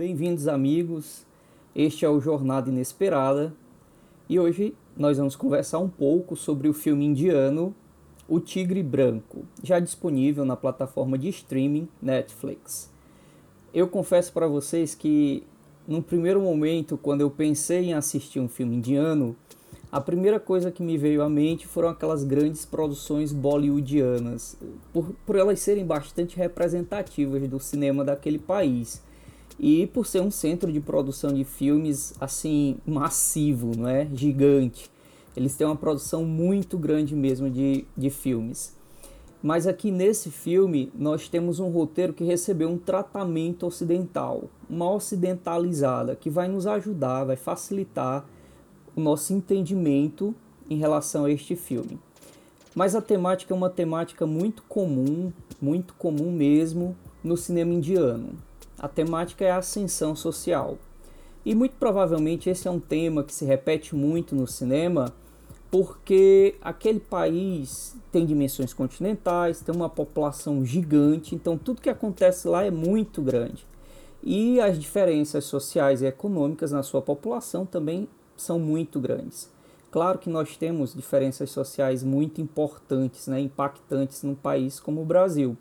[0.00, 1.26] Bem-vindos, amigos.
[1.76, 3.52] Este é o Jornada Inesperada
[4.30, 7.74] e hoje nós vamos conversar um pouco sobre o filme indiano
[8.26, 12.90] O Tigre Branco, já disponível na plataforma de streaming Netflix.
[13.74, 15.42] Eu confesso para vocês que,
[15.86, 19.36] no primeiro momento, quando eu pensei em assistir um filme indiano,
[19.92, 24.56] a primeira coisa que me veio à mente foram aquelas grandes produções bollywoodianas,
[24.94, 29.02] por, por elas serem bastante representativas do cinema daquele país.
[29.62, 34.08] E por ser um centro de produção de filmes assim massivo, não é?
[34.14, 34.90] Gigante.
[35.36, 38.74] Eles têm uma produção muito grande mesmo de, de filmes.
[39.42, 46.16] Mas aqui nesse filme nós temos um roteiro que recebeu um tratamento ocidental, uma ocidentalizada,
[46.16, 48.24] que vai nos ajudar, vai facilitar
[48.96, 50.34] o nosso entendimento
[50.70, 51.98] em relação a este filme.
[52.74, 58.49] Mas a temática é uma temática muito comum, muito comum mesmo no cinema indiano.
[58.80, 60.78] A temática é a ascensão social.
[61.44, 65.12] E muito provavelmente esse é um tema que se repete muito no cinema,
[65.70, 72.64] porque aquele país tem dimensões continentais, tem uma população gigante, então tudo que acontece lá
[72.64, 73.66] é muito grande.
[74.22, 79.50] E as diferenças sociais e econômicas na sua população também são muito grandes.
[79.90, 85.54] Claro que nós temos diferenças sociais muito importantes, né, impactantes num país como o Brasil,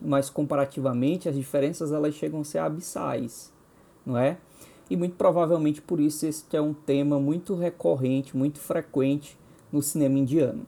[0.00, 3.52] mas comparativamente as diferenças elas chegam a ser abissais,
[4.04, 4.36] não é?
[4.88, 9.36] E muito provavelmente por isso este é um tema muito recorrente, muito frequente
[9.72, 10.64] no cinema indiano.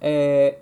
[0.00, 0.58] É,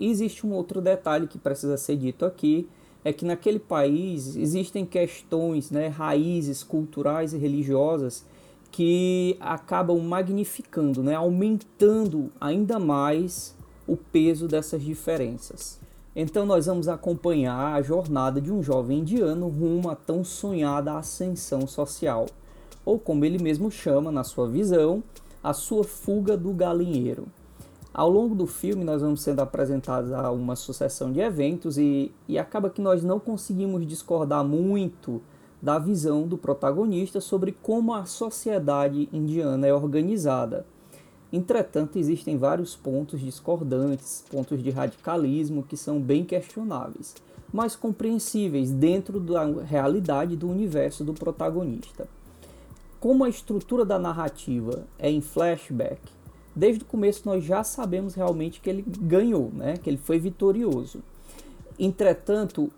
[0.00, 2.68] existe um outro detalhe que precisa ser dito aqui,
[3.04, 8.24] é que naquele país existem questões, né, raízes culturais e religiosas
[8.70, 13.54] que acabam magnificando, né, aumentando ainda mais
[13.86, 15.80] o peso dessas diferenças.
[16.14, 21.68] Então nós vamos acompanhar a jornada de um jovem indiano rumo à tão sonhada ascensão
[21.68, 22.26] social,
[22.84, 25.04] ou como ele mesmo chama na sua visão,
[25.42, 27.28] a sua fuga do galinheiro.
[27.94, 32.38] Ao longo do filme nós vamos sendo apresentados a uma sucessão de eventos e, e
[32.38, 35.22] acaba que nós não conseguimos discordar muito
[35.62, 40.64] da visão do protagonista sobre como a sociedade indiana é organizada.
[41.32, 47.14] Entretanto, existem vários pontos discordantes, pontos de radicalismo que são bem questionáveis,
[47.52, 52.08] mas compreensíveis dentro da realidade do universo do protagonista.
[52.98, 56.00] Como a estrutura da narrativa é em flashback,
[56.54, 59.76] desde o começo nós já sabemos realmente que ele ganhou, né?
[59.76, 61.00] que ele foi vitorioso.
[61.78, 62.70] Entretanto,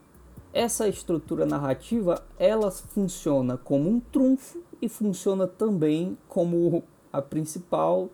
[0.52, 8.10] essa estrutura narrativa ela funciona como um trunfo e funciona também como a principal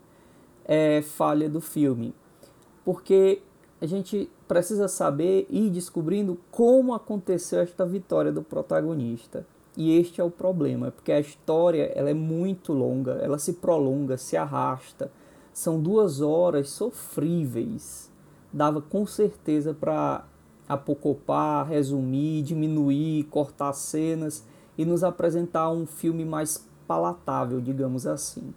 [0.69, 2.15] é, falha do filme,
[2.84, 3.41] porque
[3.81, 9.47] a gente precisa saber e descobrindo como aconteceu esta vitória do protagonista.
[9.77, 14.19] E este é o problema, porque a história ela é muito longa, ela se prolonga,
[14.19, 15.11] se arrasta.
[15.53, 18.11] São duas horas sofríveis.
[18.53, 20.25] Dava com certeza para
[20.69, 24.45] apocopar, resumir, diminuir, cortar cenas
[24.77, 28.53] e nos apresentar um filme mais palatável, digamos assim.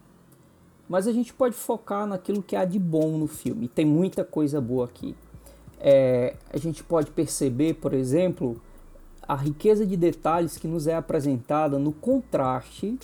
[0.91, 3.69] Mas a gente pode focar naquilo que há de bom no filme.
[3.69, 5.16] Tem muita coisa boa aqui.
[5.79, 8.62] É, a gente pode perceber, por exemplo,
[9.25, 13.00] a riqueza de detalhes que nos é apresentada no contraste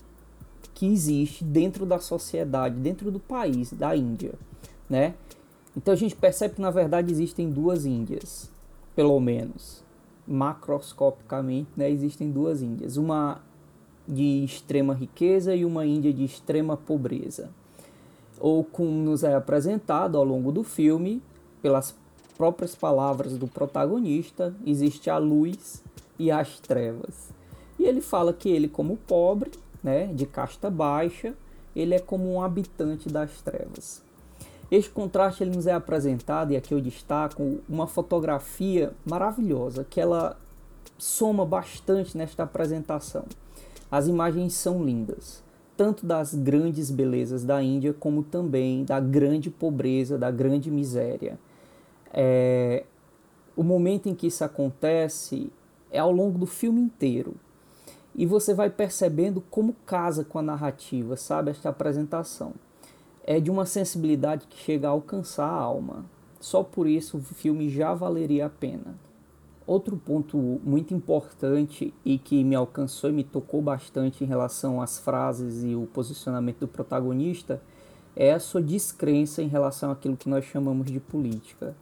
[0.75, 4.33] que existe dentro da sociedade, dentro do país, da Índia,
[4.89, 5.13] né?
[5.73, 8.51] Então a gente percebe que na verdade existem duas Índias
[8.93, 9.81] pelo menos
[10.27, 13.41] macroscopicamente, né, existem duas Índias, uma
[14.05, 17.49] de extrema riqueza e uma Índia de extrema pobreza.
[18.39, 21.21] Ou como nos é apresentado ao longo do filme,
[21.61, 21.95] pelas
[22.37, 25.83] próprias palavras do protagonista, existe a luz
[26.19, 27.29] e as trevas.
[27.79, 29.51] E ele fala que ele, como pobre,
[29.83, 31.33] né, de casta baixa,
[31.75, 34.01] ele é como um habitante das trevas.
[34.69, 40.37] Este contraste ele nos é apresentado, e aqui eu destaco uma fotografia maravilhosa, que ela
[40.97, 43.25] soma bastante nesta apresentação.
[43.89, 45.41] As imagens são lindas,
[45.77, 51.39] tanto das grandes belezas da Índia, como também da grande pobreza, da grande miséria.
[52.11, 52.83] É,
[53.55, 55.49] o momento em que isso acontece
[55.91, 57.35] é ao longo do filme inteiro.
[58.15, 62.53] E você vai percebendo como casa com a narrativa, sabe, esta apresentação
[63.27, 66.05] é de uma sensibilidade que chega a alcançar a alma.
[66.39, 68.95] Só por isso o filme já valeria a pena.
[69.67, 74.97] Outro ponto muito importante e que me alcançou e me tocou bastante em relação às
[74.97, 77.61] frases e o posicionamento do protagonista
[78.15, 81.75] é a sua descrença em relação àquilo que nós chamamos de política.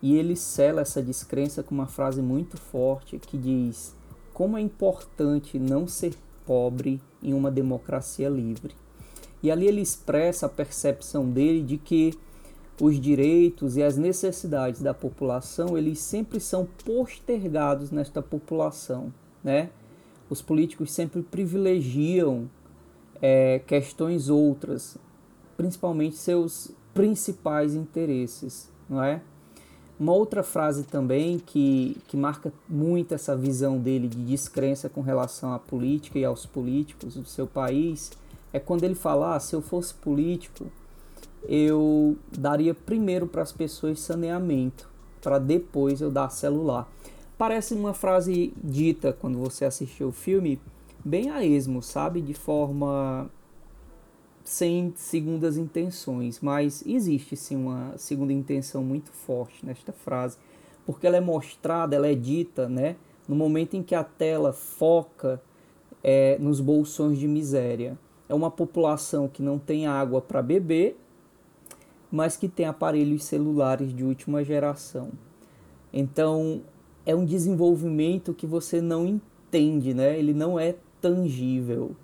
[0.00, 3.94] E ele sela essa descrença com uma frase muito forte que diz:
[4.32, 6.14] Como é importante não ser
[6.46, 8.74] pobre em uma democracia livre.
[9.42, 12.14] E ali ele expressa a percepção dele de que
[12.80, 19.12] os direitos e as necessidades da população eles sempre são postergados nesta população,
[19.42, 19.70] né?
[20.28, 22.50] Os políticos sempre privilegiam
[23.22, 24.98] é, questões outras,
[25.56, 29.20] principalmente seus principais interesses, não é?
[29.98, 35.54] Uma outra frase também que, que marca muito essa visão dele de descrença com relação
[35.54, 38.12] à política e aos políticos do seu país
[38.52, 40.66] é quando ele fala: ah, se eu fosse político,
[41.48, 44.88] eu daria primeiro para as pessoas saneamento,
[45.20, 46.90] para depois eu dar celular.
[47.38, 50.60] Parece uma frase dita quando você assistiu o filme,
[51.04, 52.20] bem a esmo, sabe?
[52.20, 53.30] De forma
[54.46, 60.38] sem segundas intenções, mas existe sim uma segunda intenção muito forte nesta frase,
[60.86, 62.94] porque ela é mostrada, ela é dita, né,
[63.28, 65.42] no momento em que a tela foca
[66.02, 67.98] é, nos bolsões de miséria.
[68.28, 70.96] É uma população que não tem água para beber,
[72.16, 75.10] mas que tem aparelhos celulares de última geração.
[75.92, 76.62] Então,
[77.04, 80.18] é um desenvolvimento que você não entende, né?
[80.18, 81.94] Ele não é tangível.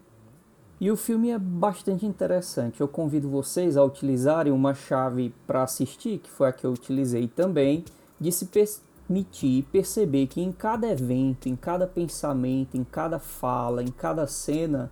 [0.78, 2.82] E o filme é bastante interessante.
[2.82, 7.26] Eu convido vocês a utilizarem uma chave para assistir, que foi a que eu utilizei
[7.26, 7.82] também,
[8.20, 13.90] de se permitir perceber que em cada evento, em cada pensamento, em cada fala, em
[13.90, 14.90] cada cena,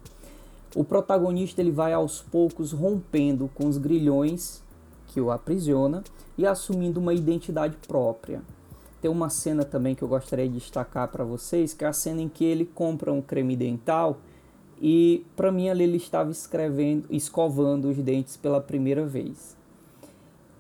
[0.74, 4.62] o protagonista ele vai aos poucos rompendo com os grilhões
[5.10, 6.04] que o aprisiona
[6.38, 8.40] e assumindo uma identidade própria.
[9.02, 12.22] Tem uma cena também que eu gostaria de destacar para vocês, que é a cena
[12.22, 14.18] em que ele compra um creme dental
[14.80, 19.56] e para mim ali ele estava escrevendo, escovando os dentes pela primeira vez.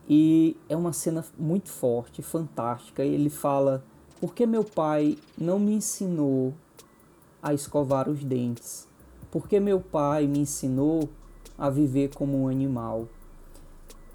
[0.08, 3.04] E é uma cena muito forte, fantástica.
[3.04, 3.84] Ele fala:
[4.20, 6.52] "Por que meu pai não me ensinou
[7.40, 8.88] a escovar os dentes?
[9.30, 11.08] Por que meu pai me ensinou
[11.56, 13.06] a viver como um animal?"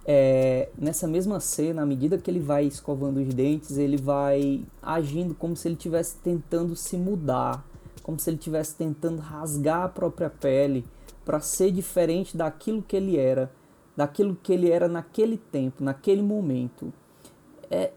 [0.08, 5.34] É, nessa mesma cena, à medida que ele vai escovando os dentes, ele vai agindo
[5.34, 7.66] como se ele estivesse tentando se mudar,
[8.04, 10.86] como se ele estivesse tentando rasgar a própria pele
[11.26, 13.52] para ser diferente daquilo que ele era,
[13.98, 16.94] daquilo que ele era naquele tempo, naquele momento.
[17.72, 17.92] É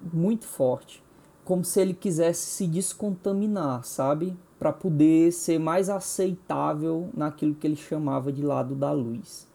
[0.00, 1.02] muito forte,
[1.44, 4.38] como se ele quisesse se descontaminar, sabe?
[4.56, 9.49] Para poder ser mais aceitável naquilo que ele chamava de lado da luz.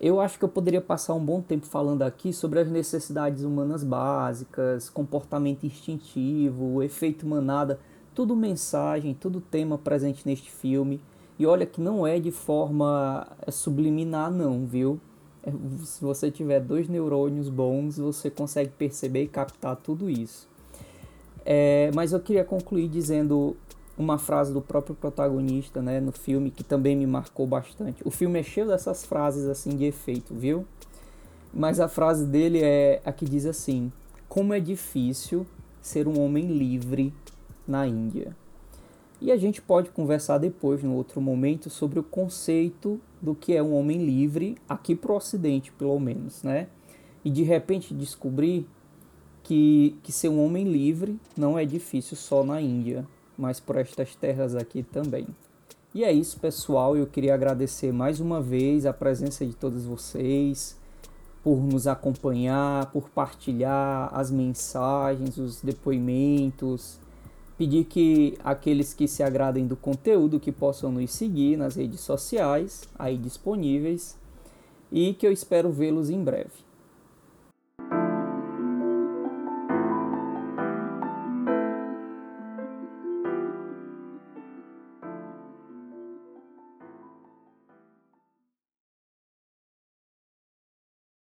[0.00, 3.82] Eu acho que eu poderia passar um bom tempo falando aqui sobre as necessidades humanas
[3.82, 7.78] básicas, comportamento instintivo, efeito manada
[8.14, 11.00] tudo mensagem, tudo tema presente neste filme.
[11.38, 15.00] E olha que não é de forma é, subliminar, não, viu?
[15.42, 15.50] É,
[15.84, 20.48] se você tiver dois neurônios bons, você consegue perceber e captar tudo isso.
[21.44, 23.56] É, mas eu queria concluir dizendo
[23.96, 28.02] uma frase do próprio protagonista né, no filme que também me marcou bastante.
[28.04, 30.66] O filme é cheio dessas frases assim de efeito, viu?
[31.52, 33.92] Mas a frase dele é a que diz assim:
[34.28, 35.46] Como é difícil
[35.80, 37.12] ser um homem livre
[37.68, 38.34] na Índia.
[39.20, 43.62] E a gente pode conversar depois, no outro momento, sobre o conceito do que é
[43.62, 46.66] um homem livre, aqui para o Ocidente, pelo menos, né?
[47.24, 48.66] E de repente descobrir
[49.42, 54.14] que, que ser um homem livre não é difícil só na Índia, mas por estas
[54.14, 55.26] terras aqui também.
[55.94, 56.96] E é isso, pessoal.
[56.96, 60.76] Eu queria agradecer mais uma vez a presença de todos vocês,
[61.42, 66.98] por nos acompanhar, por partilhar as mensagens, os depoimentos
[67.56, 72.82] Pedir que aqueles que se agradem do conteúdo que possam nos seguir nas redes sociais
[72.98, 74.16] aí disponíveis
[74.90, 76.50] e que eu espero vê-los em breve.